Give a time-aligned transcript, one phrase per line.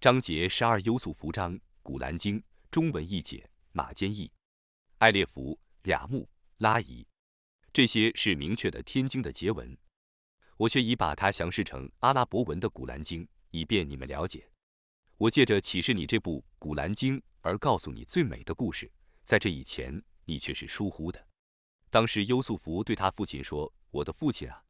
[0.00, 4.30] 章节十二：优素福章，古兰经中文译解：马坚译，
[4.98, 6.28] 艾列福、俩木、
[6.58, 7.04] 拉伊，
[7.72, 9.76] 这些是明确的天经的结文。
[10.56, 14.48] 我却已把它详释成阿拉伯文的古兰经，以便你们了解。
[15.16, 18.88] 我借着启示你这部古兰经而告诉你最美的故事，
[19.24, 21.26] 在这以前你却是疏忽的。
[21.90, 24.62] 当时优素福对他父亲说：“我的父亲啊，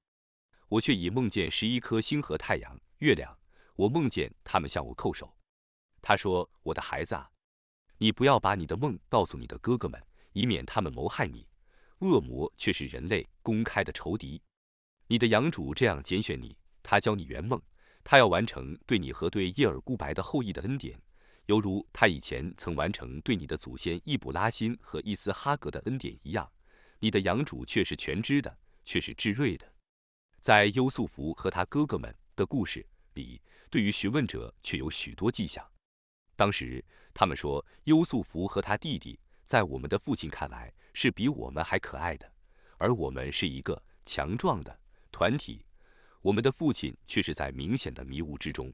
[0.69, 3.39] 我却已梦见十一颗星和太阳、月亮。”
[3.79, 5.33] 我梦见他们向我叩首。
[6.03, 7.31] 他说：“我的孩子啊，
[7.99, 11.46] 你不要把你的梦告诉你的哥哥们，以免他们谋害你。
[12.00, 14.43] 恶魔却是人类公开的仇敌。
[15.07, 17.63] 你的养主这样拣选你，他教你圆梦，
[18.03, 21.00] 他要完成对你和对叶尔孤白的后裔的恩典，
[21.47, 26.50] 犹如他以前曾完成对你的祖先易卜拉欣和伊斯哈格的恩典一样。
[26.99, 29.72] 你的养主却是全知的，却是智睿的。
[30.41, 35.67] 在优素福和他哥哥们的故事里。”对于询问者却有许多迹象。
[36.36, 42.33] 当时他们说，优素福和他弟弟在我们的父亲看来是比我们还可爱的，
[42.77, 44.78] 而我们是一个强壮的
[45.11, 45.64] 团体，
[46.22, 48.72] 我们的父亲却是在明显的迷雾之中。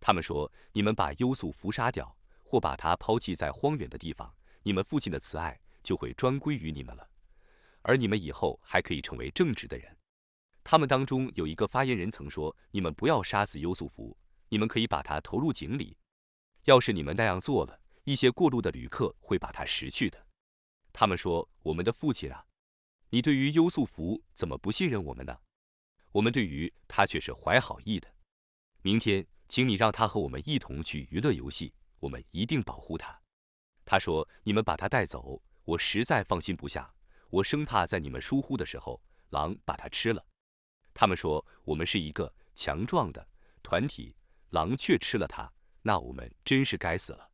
[0.00, 7.08] 他们说，你们把优素福杀掉，或把他抛弃在荒远的地方，你们父亲的慈爱就会专归于你们了，
[7.82, 9.97] 而你们以后还可以成为正直的人。
[10.70, 14.14] 他们当中有一个发言人曾说：“你们不要杀死优素福，
[14.50, 15.96] 你们可以把他投入井里。
[16.64, 20.26] 要是你们那样做了，一些过路的旅客会把他拾去的。”
[20.92, 22.44] 他们说：“我们的父亲啊，
[23.08, 25.38] 你对于优素福怎么不信任我们呢？
[26.12, 28.12] 我们对于他却是怀好意的。
[28.82, 33.18] 明天，请你让他和我们一同去娱乐游戏，我们一定保护他。”
[33.86, 36.92] 他说：“你们把他带走，我实在放心不下，
[37.30, 40.22] 我生怕在你们疏忽的时候，狼把他吃了。”
[41.00, 43.24] 他们说我们是一个强壮的
[43.62, 44.12] 团体，
[44.50, 45.48] 狼却吃了他，
[45.80, 47.30] 那我们真是该死了。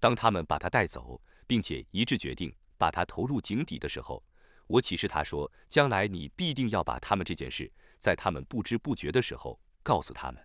[0.00, 4.24] 当他们把他带走，并且一致决定把他投入井底的时候，
[4.68, 10.42] 我启示他说：将来你必定要把他们这件事，在他们不知不觉的时候告诉他们。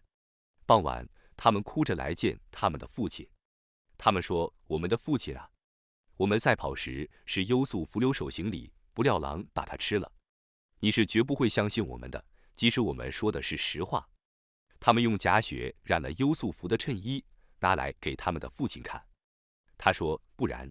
[0.66, 1.08] 傍晚，
[1.38, 3.26] 他们哭着来见他们的父亲，
[3.98, 5.50] 他们说：我们的父亲啊，
[6.18, 10.12] 我们赛跑时是优速浮流手行李，不料狼把它吃了。
[10.82, 12.26] 你是绝不会相信我们的。
[12.60, 14.10] 即使我们说的是实话，
[14.82, 17.24] 他们用假血染了优素福的衬衣，
[17.62, 19.02] 拿来给他们的父亲看。
[19.78, 20.70] 他说：“不然，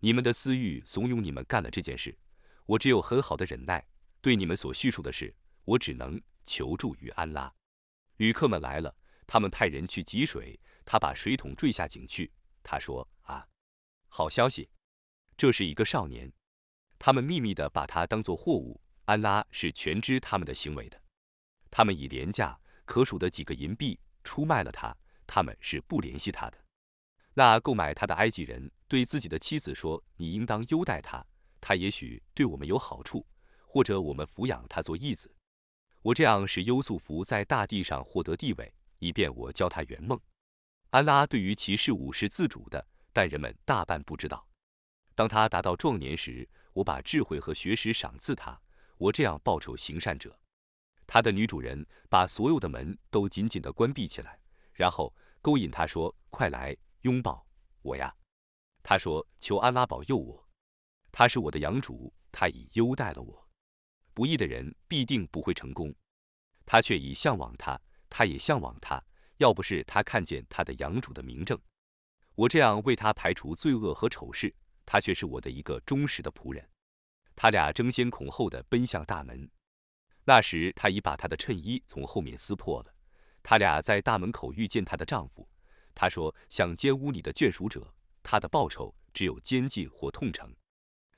[0.00, 2.18] 你们的私欲怂恿你们干了这件事。
[2.66, 3.86] 我只有很好的忍耐。
[4.20, 5.32] 对你们所叙述的事，
[5.64, 7.54] 我只能求助于安拉。”
[8.18, 8.92] 旅客们来了，
[9.24, 12.32] 他们派人去汲水，他把水桶坠下井去。
[12.64, 13.46] 他说：“啊，
[14.08, 14.68] 好消息，
[15.36, 16.32] 这是一个少年。”
[16.98, 18.82] 他们秘密地把他当作货物。
[19.04, 21.01] 安拉是全知他们的行为的。
[21.72, 24.94] 他们以廉价可数的几个银币出卖了他，
[25.26, 26.58] 他们是不联系他的。
[27.32, 31.24] 那购买他的埃及人对自己的妻子说：“你应当优待他，
[31.62, 33.26] 他也许对我们有好处，
[33.66, 35.34] 或者我们抚养他做义子。
[36.02, 40.20] 我这样使优素福在大地上获得地位，以便我教他圆梦。
[40.90, 44.46] 安拉对于其事物是自主的，但人们大半不知道。
[45.14, 48.60] 当他达到壮年时，我把智慧和学识赏赐他，
[48.98, 50.38] 我这样报酬行善者。”
[51.12, 54.40] 他的女主人把所有的门都紧紧地关闭起来，
[54.72, 57.46] 然后勾引他说：“快来拥抱
[57.82, 58.16] 我呀！”
[58.82, 60.48] 他说：“求安拉保佑我，
[61.10, 63.46] 他是我的养主，他已优待了我。
[64.14, 65.94] 不义的人必定不会成功。
[66.64, 67.78] 他却已向往他，
[68.08, 68.98] 他也向往他。
[69.36, 71.60] 要不是他看见他的养主的明证，
[72.34, 74.50] 我这样为他排除罪恶和丑事，
[74.86, 76.66] 他却是我的一个忠实的仆人。”
[77.36, 79.46] 他俩争先恐后地奔向大门。
[80.24, 82.94] 那时，她已把她的衬衣从后面撕破了。
[83.42, 85.48] 他俩在大门口遇见她的丈夫。
[85.94, 90.48] 她说：“想奸污你的眷属者，他的报酬只有监禁或痛惩。”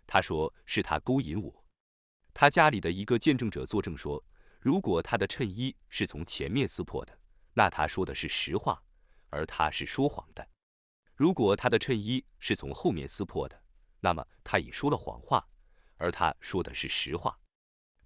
[0.07, 1.65] 他说：“是他勾引我。”
[2.35, 4.25] 他家里的一个见证者作证说
[4.59, 7.17] ：“如果他的衬衣是从前面撕破的，
[7.53, 8.83] 那他说的是实话，
[9.29, 10.43] 而他是说谎的；
[11.15, 13.63] 如果他的衬衣是从后面撕破的，
[14.01, 15.47] 那么他已说了谎话，
[15.99, 17.39] 而他说的是实话。”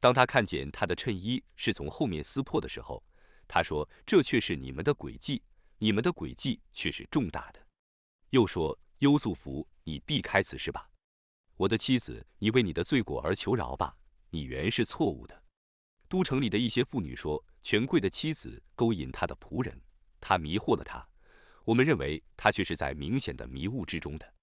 [0.01, 3.03] 当他看见他的衬衣是从后面撕破的时候，
[3.49, 5.43] 他说：“这却是你们的诡计，
[5.79, 7.67] 你们的诡计却是重大的。”
[8.31, 10.89] 又说：“优素福，你避开此事吧，
[11.57, 13.97] 我的妻子，你为你的罪过而求饶吧，
[14.31, 15.43] 你原是错误的。”
[16.09, 19.81] 都城里的一些妇女说：“权贵的妻子勾引他的仆人，
[20.21, 21.07] 他迷惑了他。
[21.65, 24.35] 我们认为他却是在明显的迷雾之中的。”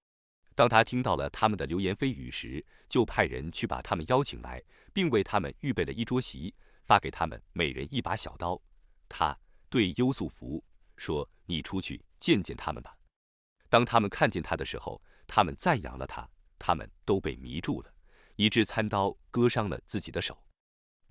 [0.56, 4.63] 当他听到了他们的流言蜚语时，就派人去把他们邀请来，
[4.94, 6.56] 并为他们预备了一桌席，
[6.86, 8.60] 发给他们每人一把小刀。
[9.10, 9.38] 他
[9.69, 10.63] 对优素福
[10.96, 12.98] 说：“你出去见见他们吧。”
[13.68, 16.28] 当他们看见他的时候，他们赞扬了他，
[16.58, 17.94] 他们都被迷住了，
[18.38, 20.42] 以致餐刀割伤了自己的手。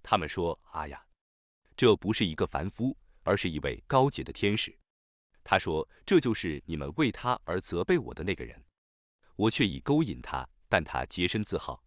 [0.02, 1.05] 他们说：“啊呀，
[1.76, 4.75] 这不是一个凡夫，而是一位高洁的天使。”
[5.44, 8.58] 他说：“这就是你们为他而责备我的那个人。”
[9.37, 11.83] 我却已勾引他，但他洁身自好。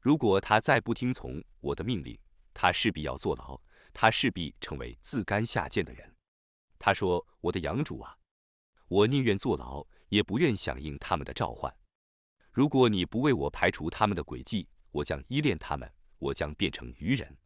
[0.00, 2.18] 如果他再不听从我的命令，
[2.52, 3.60] 他势必要坐牢，
[3.92, 6.14] 他势必成为自甘下贱的人。
[6.78, 8.14] 他说：“我的养主啊，
[8.88, 11.74] 我宁愿坐牢，也不愿响应他们的召唤。
[12.52, 17.36] 如果你不为我排除他们的诡计，我将依恋他们，我将变成愚人。”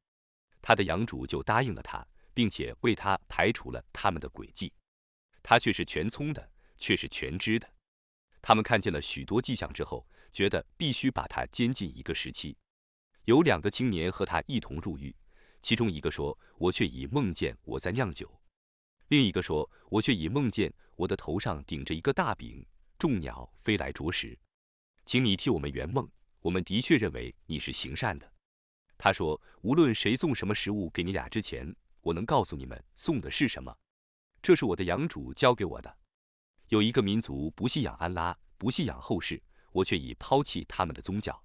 [0.61, 2.05] 他的养主就答应了他，
[2.35, 4.73] 并且为他排除了他们的诡计。
[5.43, 7.71] 他却是全聪的，却是全知的。
[8.41, 12.57] 他们看见了许多迹象之后，觉得必须把他监禁一个时期。
[13.25, 15.15] 有两个青年和他一同入狱，
[15.61, 18.27] 其中一个说：“我却已梦见我在酿酒；
[19.09, 22.65] 另一个说：“我却已梦见我的头上顶着一个大饼，
[22.99, 24.39] 众鸟飞来啄食。
[25.05, 26.09] 请你替我们圆梦，
[26.41, 28.33] 我们的确认为你是行善的。”
[28.97, 33.77] 他说：“无论谁送什么食物给你俩之前，我能告诉你们送的是什么。
[34.41, 35.97] 这是我的养主教给我的。”
[36.69, 39.43] 有一个民族不信仰安拉，不信仰后世，
[39.73, 41.43] 我却已抛弃他们的宗教。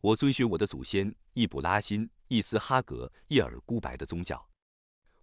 [0.00, 4.48] 我遵循我的祖先易卜拉欣、易斯哈格、叶尔孤白的宗教。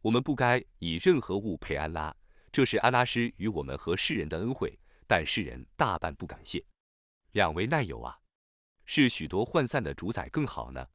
[0.01, 2.15] 我们不该以任何物配安拉，
[2.51, 4.77] 这是安拉施与我们和世人的恩惠，
[5.07, 6.63] 但世人大半不感谢。
[7.31, 8.19] 两位奈友啊，
[8.85, 10.85] 是许多涣散的主宰更好呢，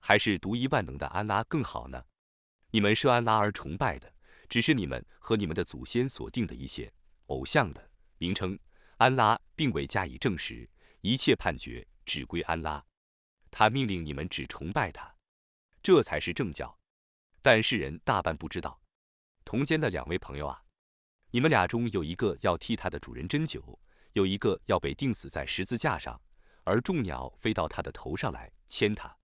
[0.00, 2.04] 还是独一万能的安拉更好呢？
[2.72, 4.12] 你们设安拉而崇拜的，
[4.50, 6.92] 只是你们和你们的祖先所定的一些。
[7.30, 8.58] 偶像的名称，
[8.96, 10.68] 安拉并未加以证实，
[11.00, 12.84] 一切判决只归安拉。
[13.52, 15.12] 他命令你们只崇拜他，
[15.80, 16.76] 这才是正教。
[17.40, 18.80] 但世人大半不知道。
[19.44, 20.60] 同监的两位朋友啊，
[21.30, 23.80] 你们俩中有一个要替他的主人斟酒，
[24.12, 26.20] 有一个要被钉死在十字架上，
[26.64, 29.16] 而众鸟飞到他的头上来牵他。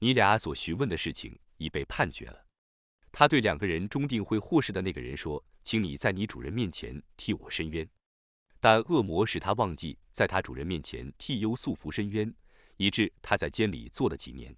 [0.00, 2.44] 你俩所询问的事情已被判决了。
[3.12, 5.42] 他对两个人终定会获释的那个人说。
[5.66, 7.90] 请你在你主人面前替我伸冤，
[8.60, 12.32] 但恶魔使他忘记在他主人面前替优素福伸冤，
[12.76, 14.56] 以致他在监里坐了几年。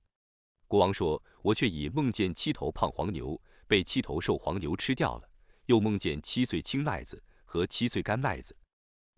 [0.67, 5.31] 国王说：“我却已梦见七头胖黄牛被七头瘦黄牛吃掉了，
[5.65, 8.55] 又梦见七岁青麦子和七岁干麦子，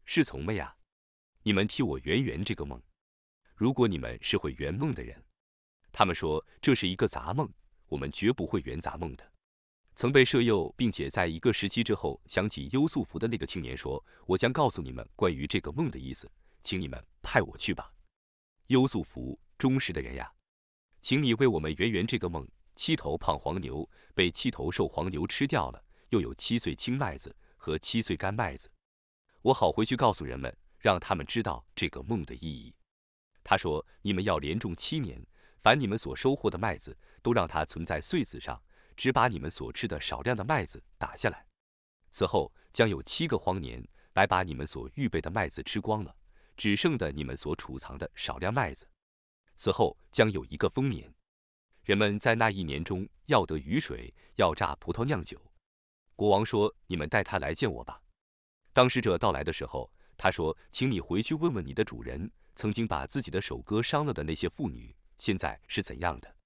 [0.04, 0.76] 是从没呀？
[1.42, 2.80] 你们替我圆圆这个梦。
[3.56, 5.20] 如果你们是会圆梦的人，
[5.90, 7.52] 他们说这是一个杂梦，
[7.88, 9.28] 我们绝不会圆杂梦的。”
[10.00, 16.26] 曾被摄诱，并且在一个时期之后想起优素福的那个青年说：“我将告诉你们关于这个梦的意思，
[16.62, 17.92] 请你们派我去吧。”
[18.68, 20.32] 优素福，忠实的人呀，
[21.02, 22.48] 请你为我们圆圆这个梦。
[22.74, 28.70] 七头胖黄牛被七头瘦黄牛吃掉了，又有七岁青麦子和七岁干麦子，
[29.42, 32.74] 我好回去告诉人们，让他们知道这个梦的意义。
[33.44, 35.22] 他说：“你们要连种七年，
[35.58, 38.58] 凡你们所收获的麦子，都让它存在穗子上。”
[39.00, 41.46] 只把你们所吃的少量的麦子打下来，
[42.10, 43.82] 此后将有七个荒年
[44.12, 46.14] 来把你们所预备的麦子吃光了，
[46.54, 48.86] 只剩的你们所储藏的少量麦子。
[49.56, 51.10] 此后将有一个丰年，
[51.82, 55.40] 人们在那一年中要得雨水，要榨葡萄酿酒。
[56.14, 58.02] 国王说：“你们带他来见我吧。”
[58.74, 66.36] 当使者到来的时候，他说：“请你回去问问你的主人，曾经把自己的手割伤了的那些妇女，现在是怎样的。”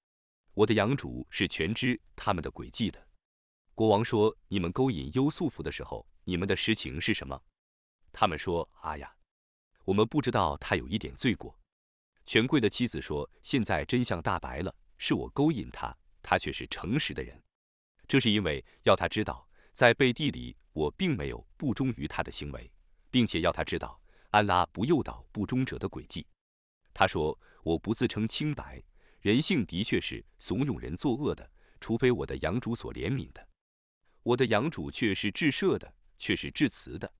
[0.55, 3.07] 我的养主是全知他们的诡计的。
[3.73, 7.39] 国王说：“你们勾引优素福的时候，你们的实情是什么？”
[8.13, 9.13] 他们说：“啊呀，
[9.83, 11.59] 我们不知道他有一点罪过。”
[12.25, 17.43] 权贵的妻子说：“现在真相大白了，是我勾引他，他却是诚实的人。
[18.07, 22.71] 这是因为要他知道，在背地里我并没有不忠于他的行为，
[23.11, 26.25] 并且要他知道安拉不诱导不忠者的诡计。”
[26.95, 28.81] 他说：“我不自称清白。”
[29.25, 33.43] 人性的确是怂恿人作恶的，除非我的养主所怜悯的。
[34.21, 37.11] 我的养主却是至赦的，却是至慈的。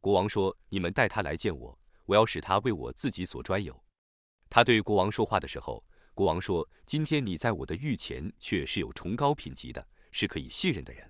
[0.00, 3.80] 国王说：“你们带他来见我，我要使他为我自己所专有。”
[4.50, 5.84] 他对国王说话的时候，
[6.14, 11.08] 国王说：“今天你在我的御前却是有崇高品级的，是可以信任的人。”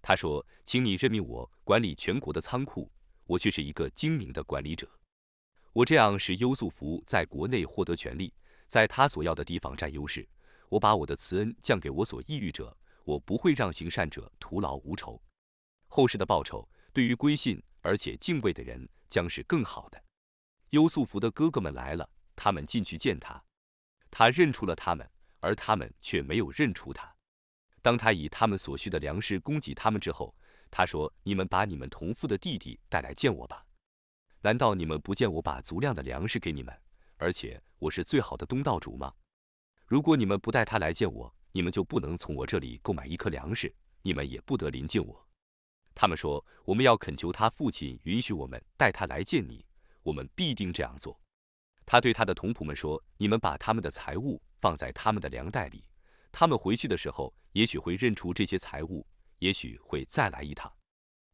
[0.00, 2.88] 他说：“请你任命我管理全国的仓库，
[3.24, 4.88] 我却是一个精明的管理者。
[5.72, 8.32] 我这样使优素福在国内获得权利。”
[8.66, 10.28] 在他所要的地方占优势，
[10.68, 15.20] 我把我的慈恩降给我所抑郁者，我不会让行善者徒劳无酬。
[15.88, 20.02] 后世的报酬对于归信而且敬畏的人将是更好的。
[20.70, 23.42] 优素福的哥哥们来了，他们进去见他，
[24.10, 25.08] 他认出了他们，
[25.40, 27.14] 而他们却没有认出他。
[27.80, 30.34] 当他以他们所需的粮食供给他们之后，
[30.72, 33.64] 他说：“你们把你们同父的弟弟带来见我吧。
[34.40, 36.76] 难道你们不见我把足量的粮食给你们，
[37.16, 39.12] 而且我是最好的东道主吗？
[39.86, 45.26] 如果你们不带他来见我，你们就不能从我这里购买一颗粮食，你们也不得临近我。”
[45.94, 49.64] 他们说：“我们要恳求他父亲允许我们带他来见你，
[50.02, 51.18] 我们必定这样做。”
[51.86, 55.84] 他对他的同仆们说：“你们把他们的财物放在他们的粮袋里，
[56.30, 59.06] 他们回去的时候，也许会认出这些财物，
[59.38, 60.70] 也许会再来一趟。”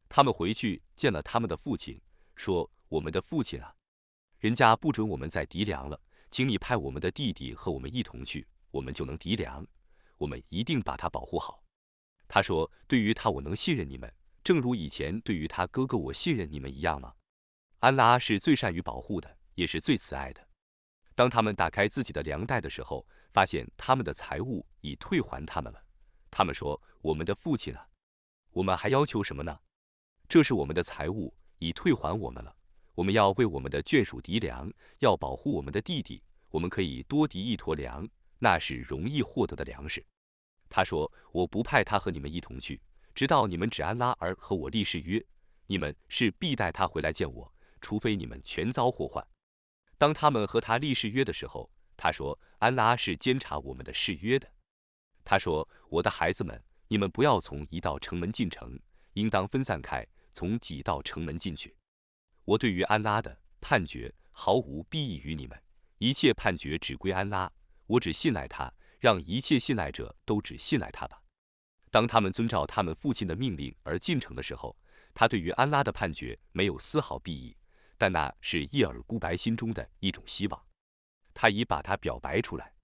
[0.08, 2.00] 他们回去见了他们的父亲，
[2.36, 3.74] 说：“我们的父亲啊，
[4.42, 9.64] 人家不准我们再敌粮了，请你派我们的弟弟和我们一同去，我们就能敌粮。
[10.18, 11.62] 我们一定把他保护好。”
[12.26, 17.14] 他说：“对于他，我能信任你们，正如以前对于他哥哥我信任你们一样吗？”
[17.78, 19.38] 安拉是最善于保护的。
[19.54, 20.48] 也是最慈爱的。
[21.14, 25.84] 当他们打开自己的粮袋的时候，发现他们的财物已退还他们了。
[26.30, 27.86] 他们说：“我们的父亲啊，
[28.52, 29.60] 我们还要求什么呢？
[30.26, 32.56] 这是我们的财物，已退还我们了。
[32.94, 36.22] 我们要为我们的眷属敌粮，要保护我们的弟弟。
[36.50, 38.06] 我们可以多敌一坨粮，
[38.38, 40.04] 那是容易获得的粮食。”
[40.68, 42.80] 他说：“我不派他和你们一同去，
[43.14, 45.24] 直到你们指安拉而和我立誓约，
[45.66, 49.26] 你们是必带他回来见我，除非你们全遭祸患。”
[49.96, 54.50] 当他们和他立誓约的时候，他说：“安拉是监察我们的誓约的。”
[55.24, 58.78] 他说：“我的孩子们，你们不要从一道城门进城，
[59.14, 61.74] 应当分散开，从几道城门进去。
[62.44, 65.62] 我对于安拉的判决毫无裨益于你们，
[65.98, 67.50] 一切判决只归安拉，
[67.86, 71.22] 我只信赖他，让一切信赖者都只信赖他吧。”
[71.90, 74.76] 当他们遵照他们父亲的命令而进城的时候，
[75.14, 77.56] 他对于安拉的判决没有丝毫裨益。
[77.98, 80.66] 但那是叶尔孤白心中的一种希望，
[81.32, 82.74] 他已把它表白出来。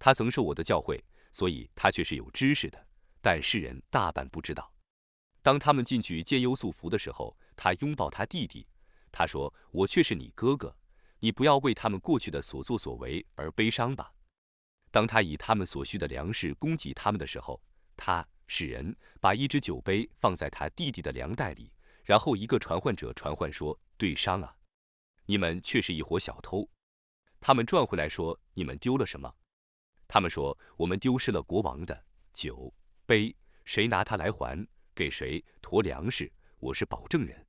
[0.00, 1.00] 他曾受我的教诲，
[1.30, 2.86] 所以他却是有知识的。
[3.20, 4.72] 但世人大半不知道。
[5.42, 8.66] 当他们进去见优素福的时候，他拥抱他弟弟。
[9.18, 10.72] 他说：“我却是你哥哥，
[11.18, 14.12] 你不要为他们过去的所作所为而悲伤吧。”
[14.92, 17.60] 当他以他们所需的粮食供给他们的时候，
[17.96, 21.72] 他使人把一只酒杯放在他弟弟的粮袋里。
[22.04, 24.56] 然后一个传唤者传唤说：“对商啊，
[25.26, 26.70] 你们却是一伙小偷。”
[27.40, 29.34] 他们转回来说：“你们丢了什么？”
[30.06, 32.72] 他们说：“我们丢失了国王的酒
[33.04, 33.34] 杯，
[33.64, 37.44] 谁拿它来还，给谁驮粮食，我是保证人。”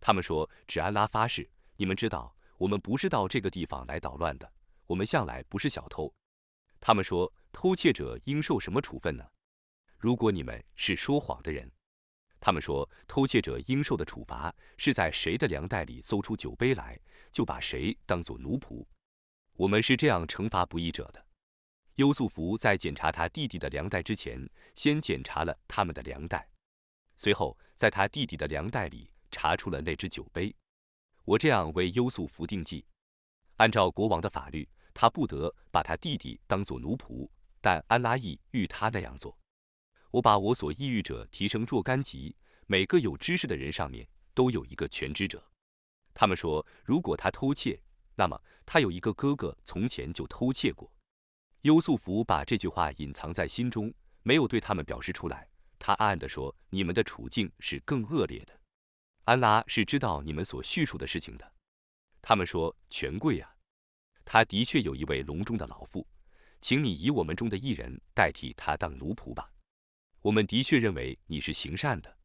[0.00, 4.52] 他们说：“只安拉发誓，你们知道，我们不是到这个地方来捣乱的，
[4.86, 6.12] 我们向来不是小偷。”
[6.80, 9.24] 他们说：“偷窃者应受什么处分呢？
[9.98, 11.70] 如果你们是说谎的人。”
[12.40, 16.96] 他们说，偷窃者应受的处罚是在谁的粮袋里搜出酒杯来，
[17.32, 18.86] 就把谁当作奴仆。
[19.54, 21.26] 我们是这样惩罚不义者的。
[21.96, 26.48] 优素福在检查他弟弟的粮袋之前，先检查了他们的粮袋，
[27.16, 30.52] 随后在他弟弟的粮袋里查出了那只酒杯。
[31.24, 32.84] 我这样为优素福定计：
[33.58, 37.28] 按照国王的法律，他不得把他弟弟当做奴仆，
[37.60, 39.38] 但安拉意欲他那样做。
[40.10, 42.34] 我把我所抑郁者提升若干级，
[42.66, 45.40] 每个有知识的人上面都有一个全知者。
[46.12, 47.80] 他们说，如果他偷窃，
[48.16, 50.92] 那么他有一个哥哥从前就偷窃过。
[51.60, 55.48] 优素福把这句话隐藏在心中，没有对他们表示出来。
[55.78, 58.57] 他暗暗地说：“你们的处境是更恶劣的。
[59.28, 61.52] 安拉是知道你们所叙述的事情的。”
[62.22, 63.54] 他们说：“权贵啊，
[64.24, 66.06] 他的确有一位隆中的老妇，
[66.62, 69.52] 请你以我们中的一人代替他当奴仆吧。”
[70.22, 72.16] 我们的确认为你是行善的，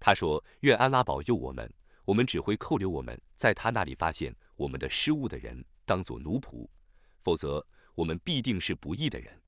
[0.00, 1.72] 他说：“愿安拉保佑我们，
[2.04, 6.68] 我们只会扣留我们在他那里发现我们的失误的人当做奴仆，
[7.22, 9.40] 否则我们必定是不义的人。”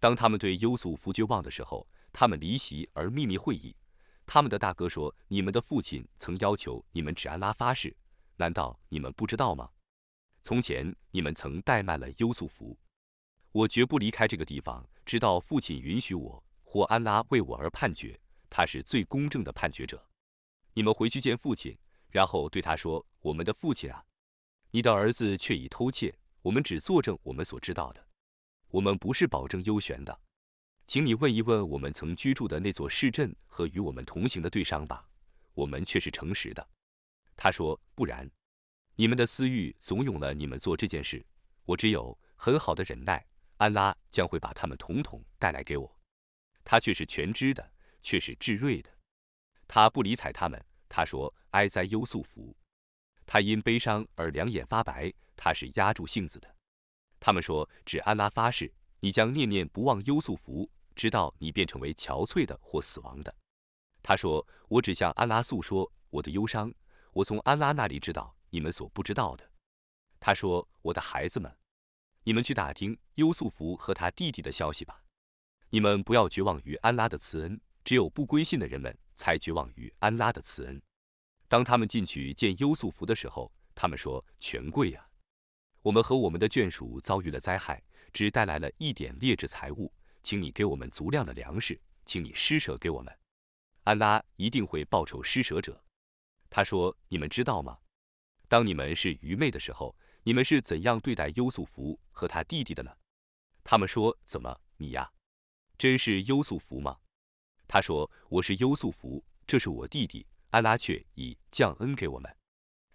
[0.00, 3.76] 当他们对优素福绝望的时候，他们离席而秘密会议。
[4.26, 7.96] 他们的大哥说：“你们的父亲曾要求你们指安拉发誓，
[8.36, 9.70] 难道你们不知道吗？
[10.42, 12.78] 从前你们曾怠慢了优素福，
[13.52, 16.42] 我绝不离开这个地方，直到父亲允许我。”
[16.74, 18.18] 或安拉为我而判决，
[18.50, 20.04] 他是最公正的判决者。
[20.72, 21.78] 你们回去见父亲，
[22.10, 24.04] 然后对他说：“我们的父亲啊，
[24.72, 26.12] 你的儿子却已偷窃。
[26.42, 28.04] 我们只作证我们所知道的，
[28.70, 30.20] 我们不是保证优选的。
[30.86, 35.08] 请你问一问我们曾居住的那座市镇和与我们同行的对商吧，
[35.54, 36.68] 我们却是诚实的。”
[37.36, 38.30] 他说：“不然，
[38.94, 41.24] 你们的私欲怂恿了你们做这件事。
[41.64, 43.26] 我只有很好的忍耐，
[43.56, 46.00] 安拉将会把他们统统带来给我。”
[46.62, 48.90] 他却是全知的，却是智睿的。
[49.66, 50.64] 他不理睬他们。
[50.88, 52.56] 他说：“哀哉，优素福！
[53.26, 55.12] 他因悲伤而两眼发白。
[55.34, 56.54] 他是压住性子的。”
[57.18, 58.72] 他们说：“只安拉发誓，
[59.04, 63.34] 你将念念不忘优素福，直到你变成为憔悴的或死亡的。”
[64.02, 66.72] 他说：“我只向安拉诉说我的忧伤，
[67.12, 69.50] 我从安拉那里知道你们所不知道的。”
[70.18, 71.54] 他说：“我的孩子们，
[72.22, 75.02] 你们去打听优素福和他弟弟的消息吧。
[75.68, 80.80] 你们不要绝望于安拉的慈恩，只有不归信的人们才绝望于安拉的慈恩。”
[81.46, 85.06] 当他们进去见优素福的时候，他们说：“权贵啊，
[85.82, 87.82] 我们和我们的眷属遭遇了灾害，
[88.14, 89.92] 只带来了一点劣质财物，
[90.22, 93.14] 请你给我们足量的粮食，请你施舍给我们。”
[93.84, 95.84] 安拉一定会报酬施舍者。
[96.48, 97.76] 他说：“你们知道吗？
[98.48, 102.90] 当你们是愚昧的时候，你们是怎样对待优素福和他弟弟的呢？”
[103.62, 105.10] 他们说：“怎么，你呀，
[105.76, 106.96] 真是优素福吗？”
[107.68, 112.32] 他说：“我是优素福，这是我弟弟。”安拉却已降恩给我们。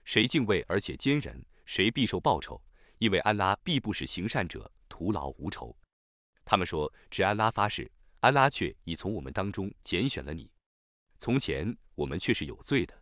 [0.05, 2.61] 谁敬畏而且坚忍，谁必受报酬，
[2.99, 5.73] 因为安拉必不使行善者徒劳无仇。
[6.43, 7.89] 他们说：“只安拉发誓，
[8.19, 10.51] 安拉却已从我们当中拣选了你。”
[11.19, 13.01] 从前我们却是有罪的，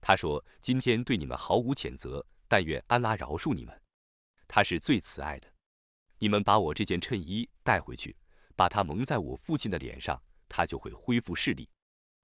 [0.00, 3.80] 他说：“今天对你们毫无谴责，但愿安拉饶恕你们，
[4.48, 5.48] 他是最慈爱的。
[6.18, 8.16] 你们把我这件衬衣带回去，
[8.56, 11.70] 把它蒙在我父亲的脸上，他就会恢复视力。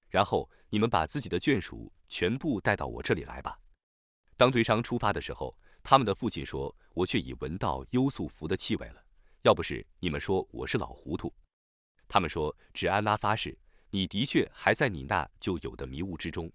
[0.09, 3.57] 然后你们把自己的眷属全部带到我这里来吧。”
[4.37, 5.57] 当队商出发的时候，
[5.89, 9.01] 他们的父亲说：“我却已闻到优素福的气味了，
[9.43, 11.33] 要不是你们说我是老糊涂。”
[12.09, 13.57] 他们说：“只安拉发誓。”
[13.91, 16.53] 你的确还在你那就有的迷雾之中。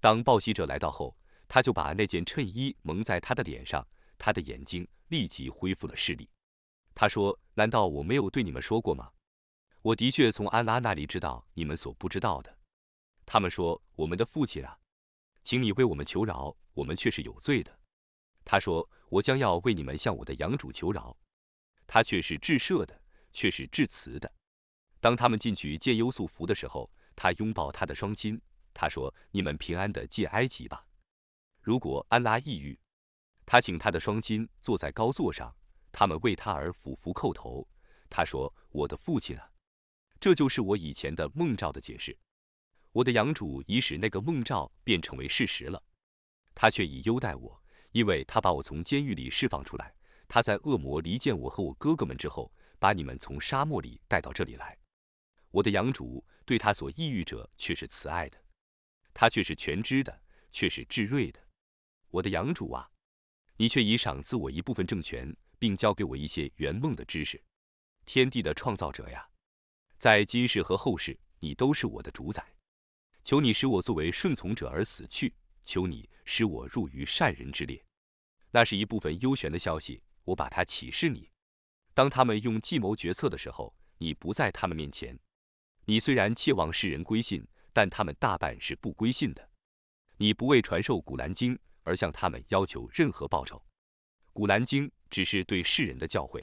[0.00, 3.86] 当报喜者来到后，他就把那件衬衣蒙在他的脸上，
[4.18, 6.28] 他的眼睛立即恢复了视力。
[6.92, 9.12] 他说：“难道我没有对你们说过吗？
[9.80, 12.58] 我的确从安拉那里知道你们所不知道的。”
[13.24, 14.76] 他们说：“我们的父亲啊，
[15.44, 17.78] 请你为我们求饶，我们却是有罪的。”
[18.46, 21.14] 他说：“我将要为你们向我的养主求饶，
[21.84, 24.32] 他却是至赦的，却是至慈的。”
[25.00, 28.40] 当他们进去见优素福的时候，他拥抱他的双亲。
[28.72, 30.86] 他说：“你们平安的进埃及吧。”
[31.60, 32.78] 如果安拉抑郁，
[33.44, 35.52] 他请他的双亲坐在高座上，
[35.90, 37.66] 他们为他而俯伏叩头。
[38.08, 39.50] 他说：“我的父亲啊，
[40.20, 42.16] 这就是我以前的梦兆的解释。
[42.92, 45.82] 我的养主已使那个梦兆变成为事实了。
[46.54, 47.62] 他却已优待我，
[47.96, 49.90] 因为他把我从监狱里释放出来。
[50.28, 54.76] 他在恶魔离间我和我哥哥们之后，把你们从沙漠里带到这里来。”
[55.50, 58.38] 我的养主对他所抑郁者却是慈爱的，
[59.14, 60.20] 他却是全知的，
[60.52, 61.40] 却是智睿的。
[62.10, 62.86] 我的养主啊，
[63.56, 67.42] 你却已赏赐我一部分政权，并教给我一些圆梦的知识。
[68.04, 69.26] 天地的创造者呀，
[69.96, 72.44] 在今世和后世，你都是我的主宰。
[73.24, 77.82] 求你使我作为顺从者而死去，求你使我入于善人之列。
[78.56, 81.28] 那是一部分幽玄的消息，我把它启示你。
[81.92, 85.18] 当他们用计谋决策的时候，你不在他们面前。
[85.84, 89.46] 你虽然切望世人归信，但他们大半是不归信的。
[90.16, 93.62] 你不为传授古兰经而向他们要求任何报酬。
[94.32, 96.42] 古兰经只是对世人的教诲。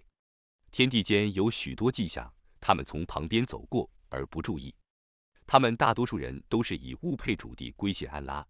[0.69, 4.71] 天地间有许多迹象，他们从旁边走过而不注意。
[5.47, 8.47] 他们大多数人都是以物配主地归信安拉。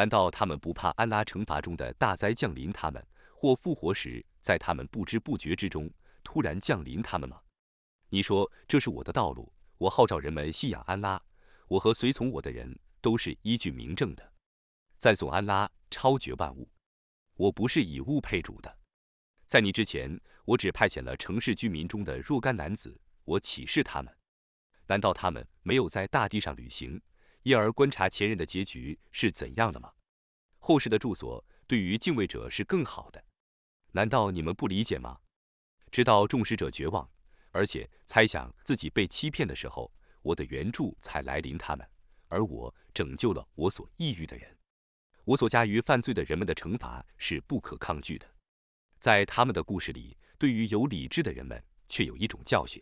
[0.00, 5.90] 难道他们不怕安拉惩罚中的大灾降临他们，或复活时在他们不知不觉之中
[6.24, 7.38] 突然降临他们吗？
[8.08, 9.52] 你说这是我的道路。
[9.76, 11.22] 我号召人们信仰安拉，
[11.68, 14.32] 我和随从我的人都是依据明证的，
[14.96, 16.66] 赞颂安拉超绝万物。
[17.36, 18.74] 我不是以物配主的。
[19.46, 24.16] 在你之前，我只派遣了城市居民中的若干男子，我启示他们。
[24.86, 26.98] 难道他们没有在大地上旅行，
[27.42, 29.92] 因而观察前人的结局是怎样的吗？
[30.58, 33.24] 后世的住所对于敬畏者是更好的。
[33.92, 35.18] 难道你们不理解吗？
[35.90, 37.08] 直到众使者绝望。
[37.52, 41.84] 而且猜想自己被欺骗的时候，我的援助才来临他们，
[42.28, 44.56] 而我拯救了我所抑郁的人。
[45.24, 48.26] 我所加于犯罪的人们的惩罚是不可抗拒的。
[49.00, 52.80] 在他们的故事里，对于有理智的人们却有一种教训。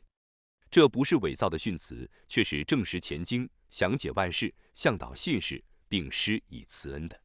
[0.70, 7.20] 这不是伪造的训词，却是证实前经、详解万事、向导信士，并施以慈恩的。